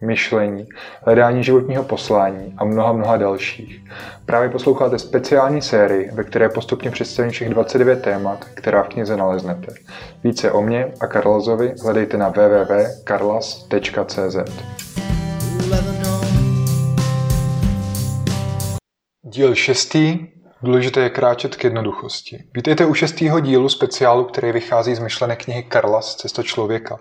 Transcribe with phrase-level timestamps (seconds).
[0.00, 0.68] myšlení,
[1.02, 3.84] hledání životního poslání a mnoha, mnoha dalších.
[4.26, 9.74] Právě posloucháte speciální sérii, ve které postupně představím všech 29 témat, která v knize naleznete.
[10.24, 14.36] Více o mě a Karlazovi hledejte na www.karlas.cz.
[19.22, 20.18] Díl šestý.
[20.62, 22.44] Důležité je kráčet k jednoduchosti.
[22.54, 26.98] Vítejte u šestého dílu speciálu, který vychází z myšlené knihy Karlas Cesta člověka.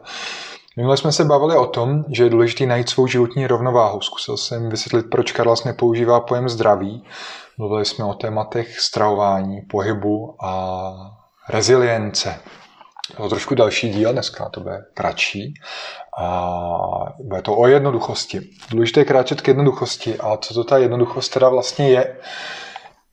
[0.77, 4.01] Minule jsme se bavili o tom, že je důležité najít svou životní rovnováhu.
[4.01, 7.03] Zkusil jsem vysvětlit, proč Karlas nepoužívá pojem zdraví.
[7.57, 10.93] Mluvili jsme o tématech stravování, pohybu a
[11.49, 12.39] rezilience.
[13.17, 15.53] To trošku další díl, dneska to bude kratší.
[16.19, 16.49] A
[17.23, 18.41] bude to o jednoduchosti.
[18.71, 20.17] Důležité je kráčet k jednoduchosti.
[20.17, 22.17] A co to ta jednoduchost teda vlastně je?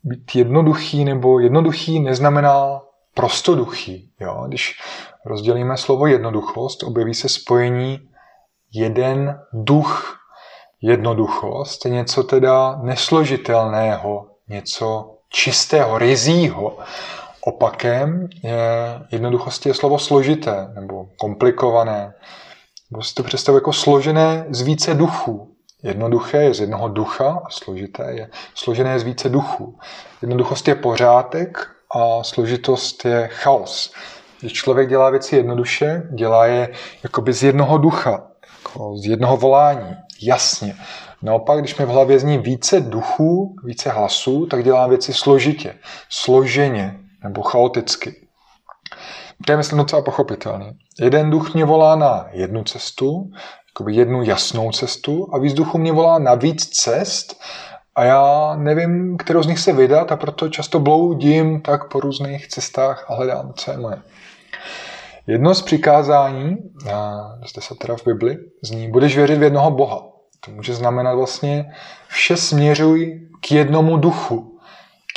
[0.03, 2.81] Být jednoduchý nebo jednoduchý neznamená
[3.15, 4.11] prostoduchý.
[4.21, 4.45] Jo?
[4.49, 4.81] Když
[5.25, 8.01] rozdělíme slovo jednoduchost, objeví se spojení
[8.73, 10.19] jeden duch.
[10.83, 16.79] Jednoduchost je něco teda nesložitelného, něco čistého, rizího.
[17.41, 18.59] Opakem je
[19.11, 22.15] jednoduchosti je slovo složité nebo komplikované.
[23.01, 25.55] Si to představuje jako složené z více duchů.
[25.83, 29.79] Jednoduché je z jednoho ducha a složité je složené z více duchů.
[30.23, 33.93] Jednoduchost je pořádek a složitost je chaos.
[34.41, 36.69] Když člověk dělá věci jednoduše, dělá je
[37.03, 38.23] jakoby z jednoho ducha,
[38.65, 40.77] jako z jednoho volání, jasně.
[41.23, 45.75] Naopak, když mi v hlavě zní více duchů, více hlasů, tak dělá věci složitě,
[46.09, 48.27] složeně nebo chaoticky.
[49.47, 50.73] To je, myslím, docela pochopitelný.
[51.01, 53.31] Jeden duch mě volá na jednu cestu,
[53.89, 57.41] jednu jasnou cestu a víc duchů mě volá na víc cest
[57.97, 62.49] a já nevím, kterou z nich se vydat a proto často bloudím tak po různých
[62.49, 63.97] cestách a hledám, co je moje.
[65.27, 66.57] Jedno z přikázání,
[67.51, 70.03] zde se teda v Bibli, zní, budeš věřit v jednoho Boha.
[70.41, 71.75] To může znamenat vlastně,
[72.09, 74.59] vše směřuj k jednomu duchu,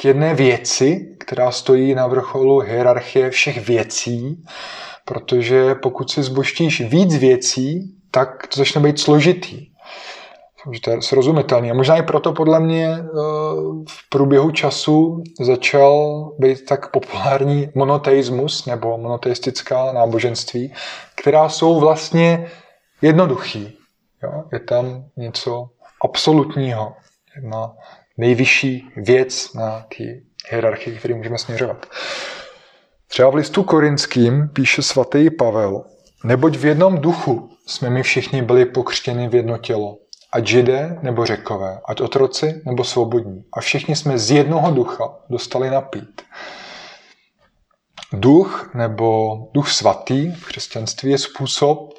[0.01, 4.44] k jedné věci, která stojí na vrcholu hierarchie všech věcí,
[5.05, 9.67] protože pokud si zboštíš víc věcí, tak to začne být složitý
[10.72, 11.72] že to je srozumitelný.
[11.72, 13.03] A možná i proto podle mě eh,
[13.89, 20.73] v průběhu času začal být tak populární monoteismus nebo monoteistická náboženství,
[21.16, 22.51] která jsou vlastně
[23.01, 23.77] jednoduchý.
[24.23, 24.44] Jo?
[24.53, 25.69] Je tam něco
[26.01, 26.94] absolutního,
[27.35, 27.73] jedna
[28.17, 30.03] nejvyšší věc na té
[30.50, 31.85] hierarchii, který můžeme směřovat.
[33.07, 35.83] Třeba v listu korinským píše svatý Pavel,
[36.23, 39.97] neboť v jednom duchu jsme my všichni byli pokřtěni v jedno tělo
[40.37, 43.43] ať židé nebo řekové, ať otroci nebo svobodní.
[43.53, 46.21] A všichni jsme z jednoho ducha dostali napít.
[48.13, 51.93] Duch nebo duch svatý v křesťanství je způsob,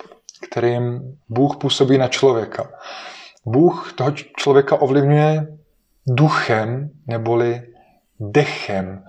[0.50, 2.70] kterým Bůh působí na člověka.
[3.46, 5.46] Bůh toho člověka ovlivňuje
[6.06, 7.62] duchem neboli
[8.20, 9.04] dechem.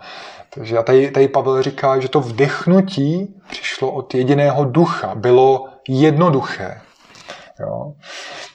[0.54, 6.82] Takže a tady, tady Pavel říká, že to vdechnutí přišlo od jediného ducha, bylo jednoduché.
[7.60, 7.94] Jo.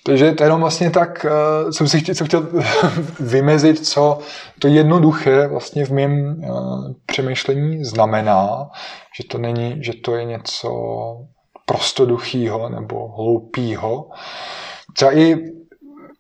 [0.07, 1.27] Takže to jenom vlastně tak
[1.65, 2.49] uh, jsem si chtěl, jsem chtěl
[3.21, 4.19] vymezit, co
[4.59, 8.69] to jednoduché vlastně v mém uh, přemýšlení znamená,
[9.17, 10.71] že to není, že to je něco
[11.67, 14.09] prostoduchýho nebo hloupýho.
[14.95, 15.37] Třeba i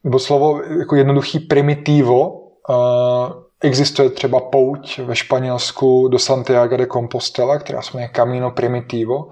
[0.04, 7.58] nebo slovo jako jednoduchý primitivo uh, existuje třeba pouť ve Španělsku do Santiago de Compostela,
[7.58, 9.28] která se jmenuje Camino Primitivo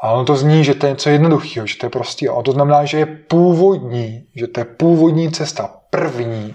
[0.00, 2.28] a ono to zní, že to je něco jednoduchého, že to je prostě.
[2.28, 6.54] A to znamená, že je původní, že to je původní cesta, první,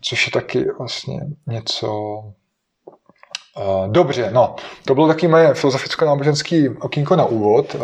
[0.00, 2.18] což je taky vlastně něco
[3.58, 7.74] Uh, dobře, no, to bylo taky moje filozoficko-náboženský okýnko na úvod.
[7.74, 7.82] Uh,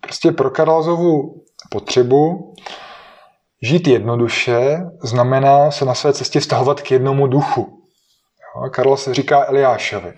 [0.00, 2.54] prostě pro Karlazovu potřebu
[3.64, 7.82] žít jednoduše znamená se na své cestě vztahovat k jednomu duchu.
[8.86, 10.12] Jo, se říká Eliášovi.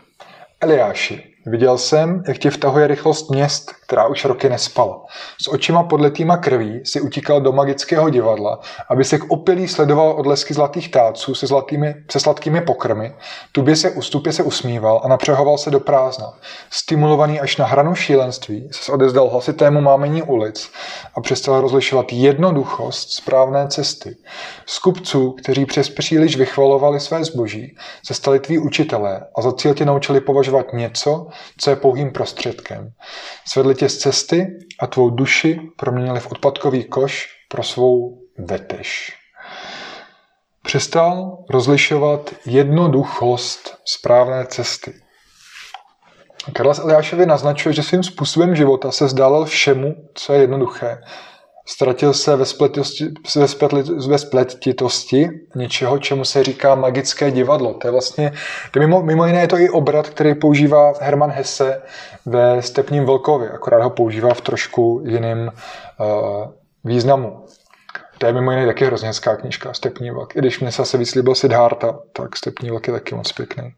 [0.61, 5.05] Eliáši, Viděl jsem, jak ti vtahuje rychlost měst, která už roky nespala.
[5.43, 8.61] S očima podletýma krví si utíkal do magického divadla,
[8.91, 13.15] aby se k opilí sledoval odlesky zlatých táců se, zlatými, se sladkými pokrmy,
[13.53, 16.33] tubě se ustupě se usmíval a napřehoval se do prázdna.
[16.71, 20.71] Stimulovaný až na hranu šílenství se odezdal hlasitému mámení ulic
[21.15, 24.17] a přestal rozlišovat jednoduchost správné cesty.
[24.67, 29.75] Z kupců, kteří přes příliš vychvalovali své zboží, se stali tví učitelé a za cíl
[29.75, 31.27] tě naučili považovat něco,
[31.59, 32.93] co je pouhým prostředkem.
[33.49, 39.17] Svedli tě z cesty a tvou duši proměnili v odpadkový koš pro svou vetež.
[40.63, 44.95] Přestal rozlišovat jednoduchost správné cesty.
[46.53, 51.03] Karlas Eliášovi naznačuje, že svým způsobem života se zdálel všemu, co je jednoduché.
[51.69, 52.45] Ztratil se ve,
[53.33, 57.75] ve, ve spletitosti něčeho, čemu se říká magické divadlo.
[57.75, 58.33] To je vlastně,
[58.71, 61.83] to mimo, mimo jiné je to i obrat, který používá Herman Hesse
[62.27, 65.51] ve Stepním Vlkovi, akorát ho používá v trošku jiném
[66.01, 66.47] uh,
[66.85, 67.45] významu.
[68.19, 70.37] To je mimo jiné taky hrozně hezká knížka, Stepní vlk.
[70.37, 73.75] I když mě se asi víc líbil Siddhartha, tak Stepní vlk je taky moc pěkný.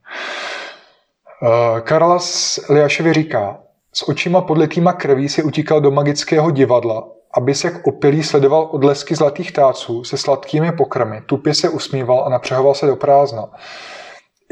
[1.42, 3.58] Uh, Karlas Liašovi říká,
[3.92, 9.14] s očima podletýma krví si utíkal do magického divadla, aby se k opilí sledoval odlesky
[9.14, 13.44] zlatých táců se sladkými pokrmy, tupě se usmíval a napřehoval se do prázdna.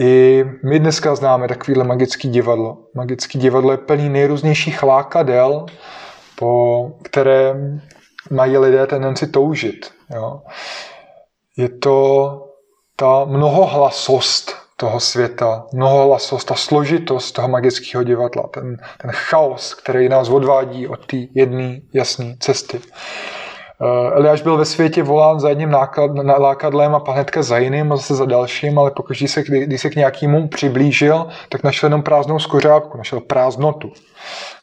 [0.00, 2.78] I my dneska známe takovýhle magický divadlo.
[2.94, 5.66] Magický divadlo je plný nejrůznějších lákadel,
[6.38, 7.80] po kterém
[8.30, 9.90] mají lidé tendenci toužit.
[10.14, 10.42] Jo.
[11.56, 12.42] Je to
[12.96, 20.28] ta mnohohlasost toho světa, mnohohlasost, ta složitost toho magického divadla, ten, ten chaos, který nás
[20.28, 22.80] odvádí od té jedné jasné cesty.
[23.80, 27.96] Uh, Eliáš byl ve světě volán za jedním náklad, lákadlem a hnedka za jiným a
[27.96, 32.38] zase za dalším, ale pokud se, když se k nějakému přiblížil, tak našel jenom prázdnou
[32.38, 33.92] skořápku, našel prázdnotu.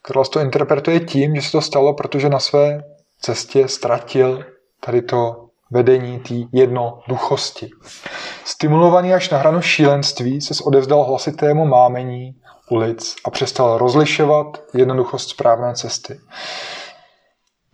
[0.01, 2.83] Karlas to interpretuje tím, že se to stalo, protože na své
[3.21, 4.45] cestě ztratil
[4.85, 7.69] tady to vedení té jednoduchosti.
[8.45, 12.35] Stimulovaný až na hranu šílenství se odevzdal hlasitému mámení
[12.71, 16.19] ulic a přestal rozlišovat jednoduchost správné cesty.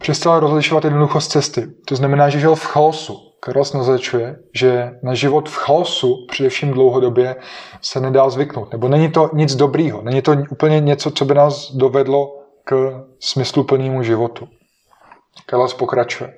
[0.02, 1.68] Přestal rozlišovat jednoduchost cesty.
[1.88, 3.18] To znamená, že žil v chaosu.
[3.40, 7.36] Karls naznačuje, že na život v chaosu, především dlouhodobě,
[7.82, 8.72] se nedá zvyknout.
[8.72, 10.02] Nebo není to nic dobrýho.
[10.02, 12.28] Není to úplně něco, co by nás dovedlo
[12.64, 14.48] k smysluplnému životu.
[15.46, 16.34] Kalas pokračuje.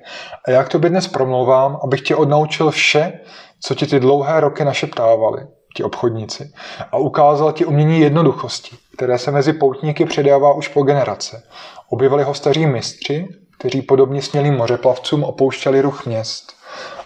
[0.46, 3.20] A já k tobě dnes promlouvám, abych tě odnaučil vše,
[3.62, 5.42] co ti ty dlouhé roky našeptávali,
[5.76, 6.52] ti obchodníci,
[6.92, 11.42] a ukázal ti umění jednoduchosti, které se mezi poutníky předává už po generace.
[11.90, 13.28] Objevili ho staří mistři,
[13.58, 16.52] kteří podobně smělým mořeplavcům opouštěli ruch měst.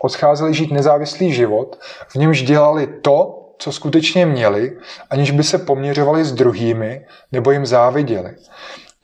[0.01, 4.79] Odcházeli žít nezávislý život, v němž dělali to, co skutečně měli,
[5.11, 8.35] aniž by se poměřovali s druhými nebo jim záviděli.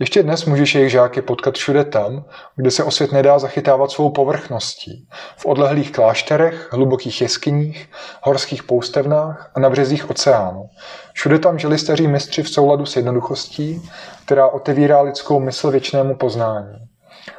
[0.03, 2.25] Ještě dnes můžeš jejich žáky potkat všude tam,
[2.57, 5.09] kde se osvět nedá zachytávat svou povrchností.
[5.37, 7.91] V odlehlých klášterech, hlubokých jeskyních,
[8.23, 10.69] horských poustevnách a na březích oceánu.
[11.13, 13.83] Všude tam žili staří mistři v souladu s jednoduchostí,
[14.25, 16.79] která otevírá lidskou mysl věčnému poznání.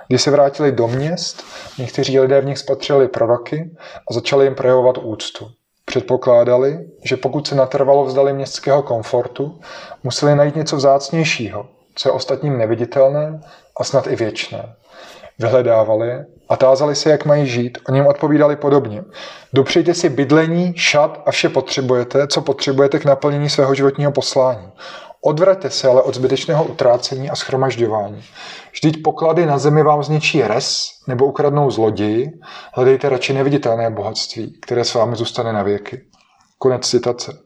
[0.08, 1.44] Když se vrátili do měst,
[1.80, 3.72] někteří lidé v nich spatřili proroky
[4.10, 5.48] a začali jim projevovat úctu.
[5.86, 9.60] Předpokládali, že pokud se natrvalo vzdali městského komfortu,
[10.04, 13.42] museli najít něco vzácnějšího, co je ostatním neviditelné
[13.80, 14.76] a snad i věčné.
[15.40, 16.12] Vyhledávali
[16.50, 19.04] a tázali se, jak mají žít, o něm odpovídali podobně.
[19.54, 24.72] Dopřejte si bydlení, šat a vše potřebujete, co potřebujete k naplnění svého životního poslání.
[25.26, 28.24] Odvraťte se ale od zbytečného utrácení a schromažďování.
[28.72, 32.32] Vždyť poklady na zemi vám zničí res nebo ukradnou zloději,
[32.74, 36.02] hledejte radši neviditelné bohatství, které s vámi zůstane na věky.
[36.58, 37.43] Konec citace.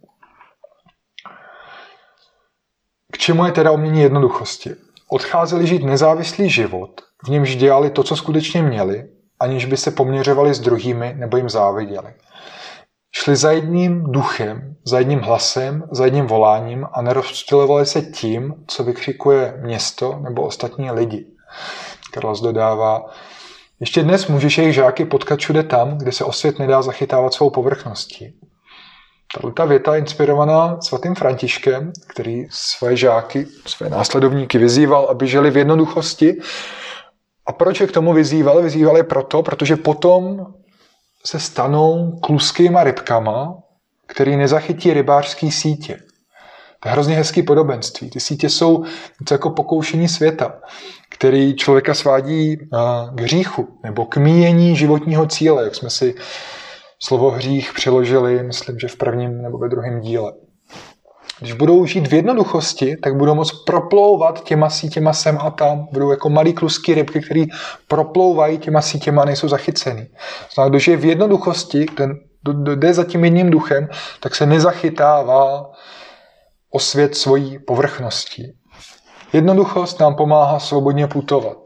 [3.17, 4.69] K čemu je teda umění jednoduchosti?
[5.09, 9.03] Odcházeli žít nezávislý život, v němž dělali to, co skutečně měli,
[9.39, 12.13] aniž by se poměřovali s druhými nebo jim záviděli.
[13.11, 18.83] Šli za jedním duchem, za jedním hlasem, za jedním voláním a nerozptilovali se tím, co
[18.83, 21.25] vykřikuje město nebo ostatní lidi.
[22.11, 23.05] Karlas dodává,
[23.79, 28.39] ještě dnes můžeš jejich žáky potkat všude tam, kde se osvět nedá zachytávat svou povrchností.
[29.53, 35.57] Ta věta je inspirovaná svatým Františkem, který své žáky, své následovníky vyzýval, aby žili v
[35.57, 36.37] jednoduchosti.
[37.45, 38.61] A proč je k tomu vyzýval?
[38.61, 40.45] Vyzýval je proto, protože potom
[41.25, 43.57] se stanou kluskýma rybkama,
[44.07, 45.99] který nezachytí rybářský sítě.
[46.79, 48.09] To je hrozně hezký podobenství.
[48.09, 48.83] Ty sítě jsou
[49.19, 50.53] něco jako pokoušení světa,
[51.09, 52.57] který člověka svádí
[53.15, 56.15] k hříchu nebo k míjení životního cíle, jak jsme si
[56.99, 60.33] slovo hřích přeložili, myslím, že v prvním nebo ve druhém díle.
[61.39, 65.87] Když budou žít v jednoduchosti, tak budou moct proplouvat těma sítěma sem a tam.
[65.91, 67.45] Budou jako malý klusky rybky, které
[67.87, 70.07] proplouvají těma sítěma a nejsou zachycený.
[70.53, 72.19] Znamená, když je v jednoduchosti, ten
[72.53, 73.87] jde za tím jedním duchem,
[74.19, 75.71] tak se nezachytává
[76.71, 78.57] o svět svojí povrchností.
[79.33, 81.57] Jednoduchost nám pomáhá svobodně putovat.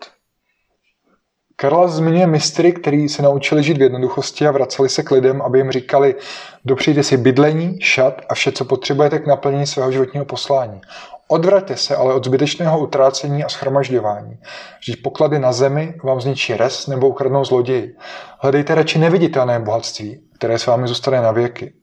[1.62, 5.60] Karla zmiňuje mistry, který se naučili žít v jednoduchosti a vraceli se k lidem, aby
[5.60, 6.16] jim říkali,
[6.66, 10.82] dopřijte si bydlení, šat a vše, co potřebujete k naplnění svého životního poslání.
[11.28, 14.38] Odvraťte se ale od zbytečného utrácení a schromažďování.
[14.80, 17.96] Vždyť poklady na zemi vám zničí res nebo ukradnou zloději.
[18.40, 21.74] Hledejte radši neviditelné bohatství, které s vámi zůstane na věky.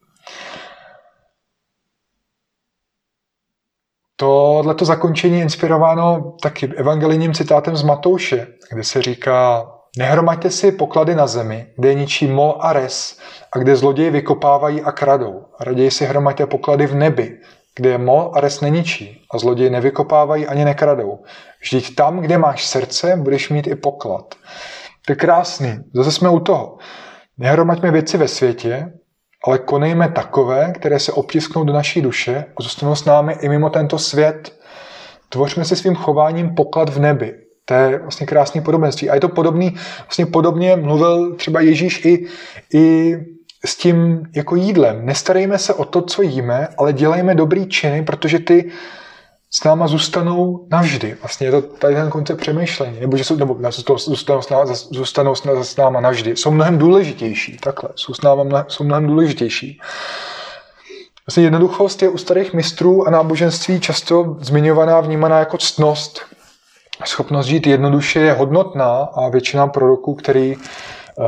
[4.20, 9.66] Tohleto zakončení je inspirováno taky evangelijním citátem z Matouše, kde se říká
[9.98, 13.18] Nehromaďte si poklady na zemi, kde je ničí mol a res
[13.52, 15.44] a kde zloději vykopávají a kradou.
[15.60, 17.38] Raději si hromaďte poklady v nebi,
[17.76, 21.18] kde je mol a res neničí a zloději nevykopávají ani nekradou.
[21.60, 24.34] Vždyť tam, kde máš srdce, budeš mít i poklad.
[25.06, 25.78] To je krásný.
[25.94, 26.78] Zase jsme u toho.
[27.38, 28.92] Nehromaďme věci ve světě,
[29.44, 33.70] ale konejme takové, které se obtisknou do naší duše a zůstanou s námi i mimo
[33.70, 34.52] tento svět.
[35.28, 37.34] Tvořme si svým chováním poklad v nebi.
[37.64, 39.10] To je vlastně krásný podobenství.
[39.10, 42.26] A je to podobný, vlastně podobně mluvil třeba Ježíš i,
[42.74, 43.16] i
[43.64, 45.06] s tím jako jídlem.
[45.06, 48.70] Nestarejme se o to, co jíme, ale dělejme dobrý činy, protože ty
[49.50, 51.16] s náma zůstanou navždy.
[51.20, 53.56] Vlastně je to tady ten koncept přemýšlení, nebo že jsou, nebo
[53.96, 56.36] zůstanou, s náma, zůstanou s náma navždy.
[56.36, 59.80] Jsou mnohem důležitější, takhle, jsou, s náma, jsou mnohem důležitější.
[61.26, 66.20] Vlastně jednoduchost je u starých mistrů a náboženství často zmiňovaná, vnímaná jako ctnost.
[67.04, 71.24] Schopnost žít jednoduše je hodnotná a většina proroků, který uh,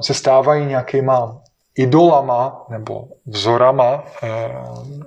[0.00, 1.40] se stávají nějakýma
[1.76, 5.02] idolama nebo vzorama, uh,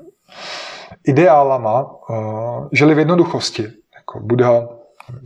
[1.03, 3.63] ideálama, uh, žili v jednoduchosti.
[3.95, 4.67] Jako Buddha,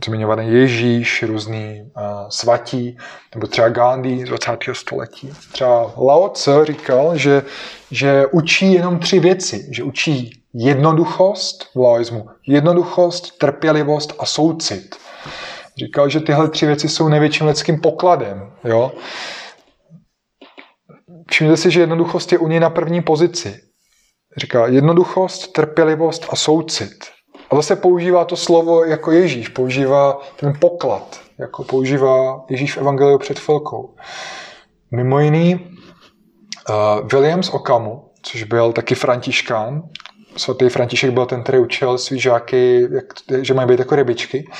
[0.04, 2.96] zmiňovaný Ježíš, různý uh, svatí,
[3.34, 4.50] nebo třeba Gandhi z 20.
[4.72, 5.32] století.
[5.52, 7.42] Třeba Lao Tse říkal, že,
[7.90, 9.68] že učí jenom tři věci.
[9.70, 14.96] Že učí jednoduchost v laoismu, jednoduchost, trpělivost a soucit.
[15.78, 18.52] Říkal, že tyhle tři věci jsou největším lidským pokladem.
[18.64, 18.92] Jo?
[21.30, 23.60] Všimněte si, že jednoduchost je u něj na první pozici.
[24.36, 27.04] Říká jednoduchost, trpělivost a soucit.
[27.50, 33.18] A zase používá to slovo jako Ježíš, používá ten poklad, jako používá Ježíš v Evangeliu
[33.18, 33.94] před chvilkou.
[34.90, 39.82] Mimo jiný uh, Williams Okamu, což byl taky františkán,
[40.36, 43.04] svatý František byl ten, který učil svý žáky, jak,
[43.42, 44.50] že mají být jako rybičky,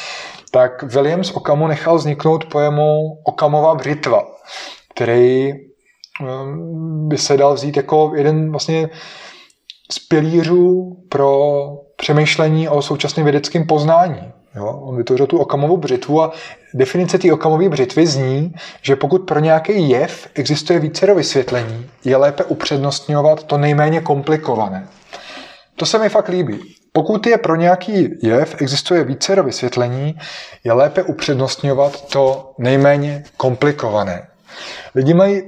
[0.50, 4.26] tak Williams Okamu nechal vzniknout pojemu Okamová břitva,
[4.94, 8.90] který um, by se dal vzít jako jeden vlastně
[9.92, 11.60] z pilířů pro
[11.96, 14.32] přemýšlení o současném vědeckém poznání.
[14.56, 14.66] Jo?
[14.66, 16.32] On vytvořil tu okamovou břitvu a
[16.74, 22.44] definice té okamové břitvy zní, že pokud pro nějaký jev existuje více vysvětlení, je lépe
[22.44, 24.88] upřednostňovat to nejméně komplikované.
[25.76, 26.74] To se mi fakt líbí.
[26.92, 30.18] Pokud je pro nějaký jev existuje více vysvětlení,
[30.64, 34.26] je lépe upřednostňovat to nejméně komplikované.
[34.94, 35.42] Lidi mají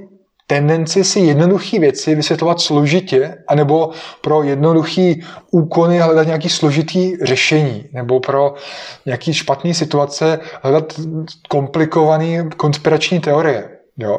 [0.53, 3.89] tendenci si jednoduché věci vysvětlovat složitě, anebo
[4.21, 5.13] pro jednoduché
[5.51, 8.53] úkony hledat nějaký složitý řešení, nebo pro
[9.05, 10.93] nějaký špatné situace hledat
[11.49, 13.69] komplikované konspirační teorie.
[13.97, 14.17] Jo,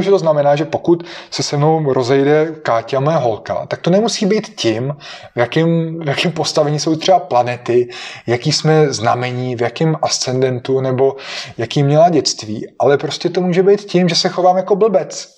[0.00, 4.26] že to znamená, že pokud se se mnou rozejde Káťa, moje holka, tak to nemusí
[4.26, 4.94] být tím,
[5.34, 7.88] v jakém, v jakém postavení jsou třeba planety,
[8.26, 11.16] jaký jsme znamení, v jakém ascendentu nebo
[11.58, 15.33] jaký měla dětství, ale prostě to může být tím, že se chovám jako blbec.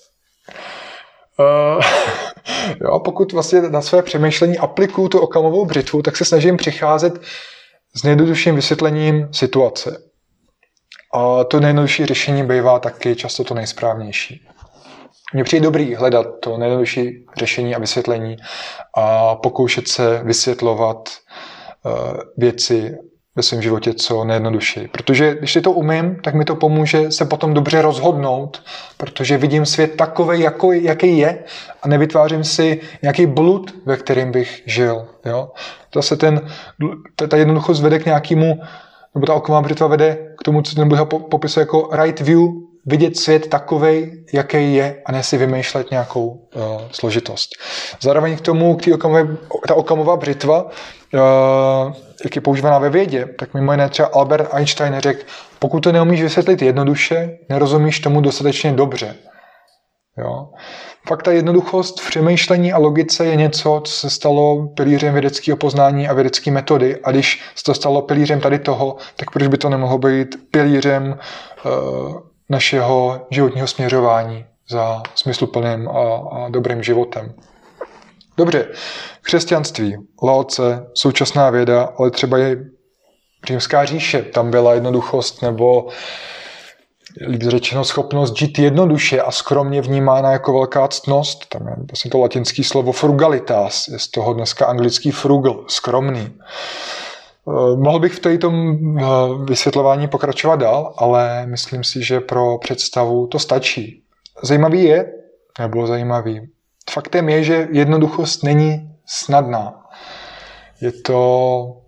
[1.39, 1.83] Uh,
[2.81, 7.21] jo, pokud vlastně na své přemýšlení aplikuju tu okamovou břitvu, tak se snažím přicházet
[7.95, 10.01] s nejjednodušším vysvětlením situace.
[11.13, 14.47] A to nejjednodušší řešení bývá taky často to nejsprávnější.
[15.33, 18.37] Mně přijde dobrý hledat to nejjednodušší řešení a vysvětlení
[18.97, 21.09] a pokoušet se vysvětlovat
[21.85, 22.97] uh, věci
[23.37, 24.87] ve svém životě co nejjednodušší.
[24.87, 28.63] Protože když si to umím, tak mi to pomůže se potom dobře rozhodnout,
[28.97, 31.43] protože vidím svět takový, jako, jaký je
[31.83, 35.07] a nevytvářím si nějaký blud, ve kterým bych žil.
[35.25, 35.51] Jo?
[35.95, 36.41] Zase ten,
[37.29, 38.59] ta jednoduchost vede k nějakému,
[39.15, 42.41] nebo ta oková břitva vede k tomu, co ten Buddha popisuje jako right view,
[42.85, 47.49] vidět svět takový, jaký je a ne si vymýšlet nějakou uh, složitost.
[48.01, 49.27] Zároveň k tomu, k okamové,
[49.67, 51.93] ta okamová břitva, uh,
[52.23, 55.23] jak je používaná ve vědě, tak mimo jiné třeba Albert Einstein řekl,
[55.59, 59.15] pokud to neumíš vysvětlit jednoduše, nerozumíš tomu dostatečně dobře.
[60.17, 60.49] Jo?
[61.07, 66.07] Fakt ta jednoduchost v přemýšlení a logice je něco, co se stalo pilířem vědeckého poznání
[66.07, 66.99] a vědecké metody.
[67.03, 71.19] A když se to stalo pilířem tady toho, tak proč by to nemohlo být pilířem
[71.65, 72.17] uh,
[72.49, 77.33] našeho životního směřování za smysluplným a, a dobrým životem.
[78.37, 78.67] Dobře,
[79.21, 82.57] křesťanství, Laoce, současná věda, ale třeba i
[83.47, 85.87] římská říše, tam byla jednoduchost nebo
[87.27, 91.49] líp řečeno schopnost žít jednoduše a skromně vnímána jako velká ctnost.
[91.49, 96.27] Tam je vlastně to latinské slovo frugalitas, je z toho dneska anglický frugal, skromný.
[96.27, 99.03] Eh, mohl bych v tom eh,
[99.45, 104.03] vysvětlování pokračovat dál, ale myslím si, že pro představu to stačí.
[104.43, 105.13] Zajímavý je,
[105.59, 106.49] nebo zajímavý,
[106.91, 109.83] faktem je, že jednoduchost není snadná.
[110.81, 111.81] Je to,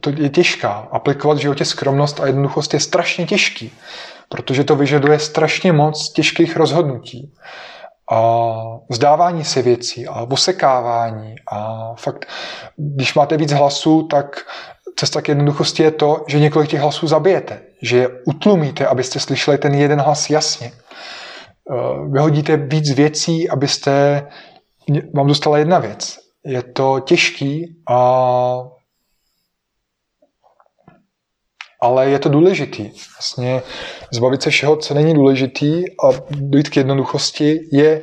[0.00, 0.88] to je těžká.
[0.92, 3.72] Aplikovat v životě skromnost a jednoduchost je strašně těžký,
[4.28, 7.34] protože to vyžaduje strašně moc těžkých rozhodnutí
[8.10, 8.52] a
[8.90, 12.26] vzdávání se věcí a osekávání a fakt,
[12.76, 14.36] když máte víc hlasů, tak
[14.96, 19.58] cesta k jednoduchosti je to, že několik těch hlasů zabijete, že je utlumíte, abyste slyšeli
[19.58, 20.72] ten jeden hlas jasně.
[21.70, 24.26] Eh, vyhodíte víc věcí, abyste
[25.14, 26.18] vám dostala jedna věc.
[26.44, 28.64] Je to těžký, a
[31.80, 32.90] ale je to důležitý.
[33.18, 33.62] Vlastně
[34.12, 38.02] zbavit se všeho, co není důležitý a dojít k jednoduchosti je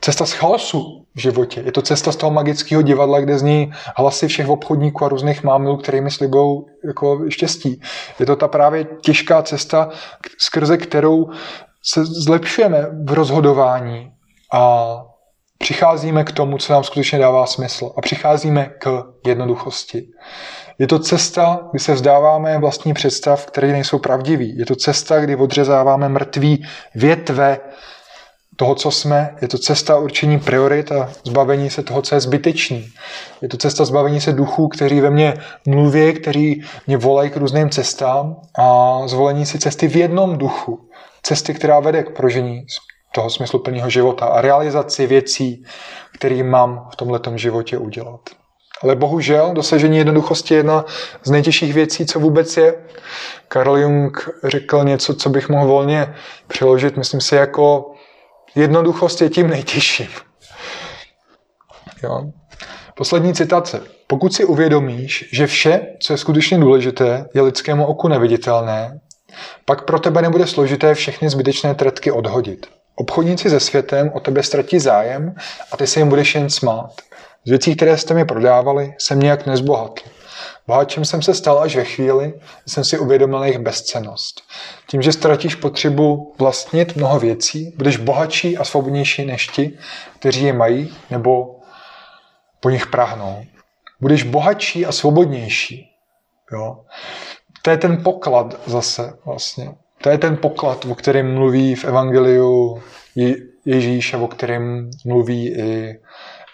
[0.00, 1.62] cesta z chaosu v životě.
[1.64, 5.76] Je to cesta z toho magického divadla, kde zní hlasy všech obchodníků a různých mámilů,
[5.76, 7.80] kterými slibou jako štěstí.
[8.20, 9.90] Je to ta právě těžká cesta,
[10.38, 11.30] skrze kterou
[11.82, 14.12] se zlepšujeme v rozhodování
[14.52, 14.96] a
[15.58, 20.08] přicházíme k tomu, co nám skutečně dává smysl a přicházíme k jednoduchosti.
[20.78, 24.58] Je to cesta, kdy se vzdáváme vlastní představ, které nejsou pravdivý.
[24.58, 27.58] Je to cesta, kdy odřezáváme mrtvý větve
[28.56, 29.36] toho, co jsme.
[29.42, 32.88] Je to cesta určení priorit a zbavení se toho, co je zbytečný.
[33.42, 35.34] Je to cesta zbavení se duchů, kteří ve mně
[35.66, 40.89] mluví, kteří mě volají k různým cestám a zvolení si cesty v jednom duchu.
[41.22, 42.66] Cesty, která vede k prožení
[43.14, 45.64] toho smysluplného života a realizaci věcí,
[46.14, 48.20] které mám v tomto životě udělat.
[48.82, 50.84] Ale bohužel dosažení jednoduchosti je jedna
[51.22, 52.74] z nejtěžších věcí, co vůbec je.
[53.48, 56.14] Karl Jung řekl něco, co bych mohl volně
[56.46, 57.94] přeložit, myslím si, jako
[58.54, 60.08] jednoduchost je tím nejtěžším.
[62.02, 62.24] Jo.
[62.94, 63.82] Poslední citace.
[64.06, 69.00] Pokud si uvědomíš, že vše, co je skutečně důležité, je lidskému oku neviditelné,
[69.64, 72.66] pak pro tebe nebude složité všechny zbytečné tretky odhodit.
[72.94, 75.34] Obchodníci se světem o tebe ztratí zájem
[75.72, 76.92] a ty se jim budeš jen smát.
[77.44, 80.02] Z věcí, které jste mi prodávali, jsem nějak nezbohatl.
[80.66, 84.40] Bohatčem jsem se stal až ve chvíli, kdy jsem si uvědomil jejich bezcenost.
[84.86, 89.78] Tím, že ztratíš potřebu vlastnit mnoho věcí, budeš bohatší a svobodnější než ti,
[90.18, 91.60] kteří je mají nebo
[92.60, 93.44] po nich prahnou.
[94.00, 95.90] Budeš bohatší a svobodnější.
[96.52, 96.80] Jo?
[97.62, 99.74] To je ten poklad zase vlastně.
[100.02, 102.82] To je ten poklad, o kterém mluví v Evangeliu
[103.64, 106.00] Ježíš a o kterém mluví i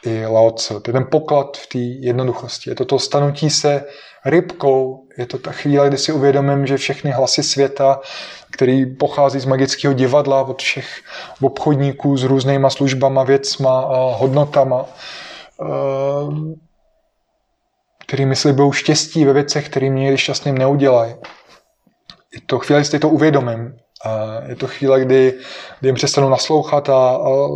[0.07, 0.81] i Lao Tzu.
[0.81, 2.71] To je ten poklad v té jednoduchosti.
[2.71, 3.85] Je to to stanutí se
[4.25, 8.01] rybkou, je to ta chvíle, kdy si uvědomím, že všechny hlasy světa,
[8.51, 11.01] který pochází z magického divadla od všech
[11.43, 14.85] obchodníků s různýma službama, věcma a hodnotama,
[18.07, 21.15] eh, který mi slibují štěstí ve věcech, které mě někdy šťastným neudělají.
[22.35, 23.77] Je to chvíle, kdy to uvědomím.
[24.49, 25.35] Je to chvíle, kdy,
[25.81, 27.49] kdy jim přestanu naslouchat a, a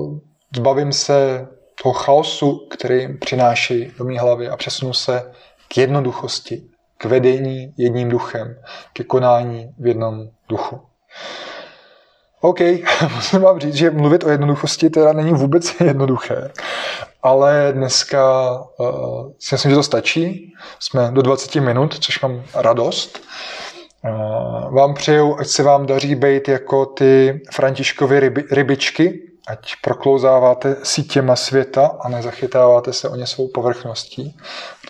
[0.56, 1.48] zbavím se
[1.82, 5.32] toho chaosu, který přináší do mé hlavy a přesunu se
[5.68, 6.62] k jednoduchosti,
[6.98, 8.56] k vedení jedním duchem,
[8.92, 10.80] ke konání v jednom duchu.
[12.40, 12.60] OK,
[13.14, 16.50] musím vám říct, že mluvit o jednoduchosti teda není vůbec jednoduché,
[17.22, 20.54] ale dneska uh, si myslím, že to stačí.
[20.78, 23.20] Jsme do 20 minut, což mám radost.
[24.04, 30.76] Uh, vám přeju, ať se vám daří být jako ty Františkovy ryby, rybičky, ať proklouzáváte
[30.82, 34.36] sítěma světa a nezachytáváte se o ně svou povrchností,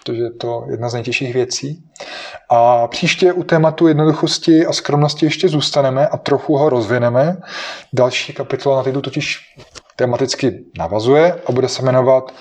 [0.05, 1.85] protože je to jedna z nejtěžších věcí.
[2.51, 7.37] A příště u tématu jednoduchosti a skromnosti ještě zůstaneme a trochu ho rozvineme.
[7.93, 9.39] Další kapitola na týdu totiž
[9.97, 12.33] tematicky navazuje a bude se jmenovat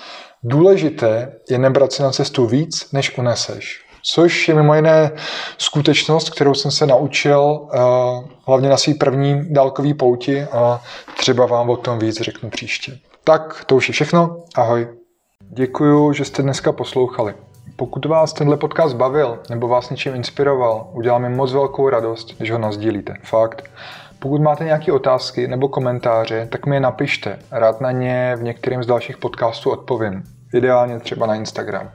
[0.42, 3.84] Důležité je nebrat si na cestu víc, než uneseš.
[4.02, 5.10] Což je mimo jiné
[5.58, 7.70] skutečnost, kterou jsem se naučil uh,
[8.46, 10.82] hlavně na své první dálkové pouti a
[11.16, 12.98] třeba vám o tom víc řeknu příště.
[13.24, 14.36] Tak, to už je všechno.
[14.54, 14.88] Ahoj.
[15.52, 17.34] Děkuju, že jste dneska poslouchali.
[17.76, 22.50] Pokud vás tenhle podcast bavil nebo vás něčím inspiroval, udělá mi moc velkou radost, když
[22.50, 23.14] ho nazdílíte.
[23.22, 23.70] Fakt.
[24.18, 27.38] Pokud máte nějaké otázky nebo komentáře, tak mi je napište.
[27.50, 30.22] Rád na ně v některém z dalších podcastů odpovím.
[30.54, 31.90] Ideálně třeba na Instagram.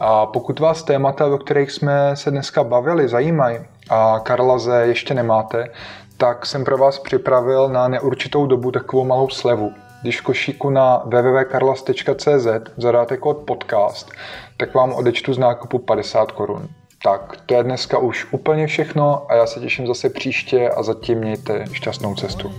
[0.00, 3.58] A pokud vás témata, o kterých jsme se dneska bavili, zajímají
[3.90, 5.68] a Karlaze ještě nemáte,
[6.16, 9.72] tak jsem pro vás připravil na neurčitou dobu takovou malou slevu.
[10.02, 14.10] Když v košíku na www.karlas.cz zadáte kód podcast,
[14.58, 16.68] tak vám odečtu z nákupu 50 korun.
[17.02, 21.18] Tak, to je dneska už úplně všechno a já se těším zase příště a zatím
[21.18, 22.52] mějte šťastnou cestu.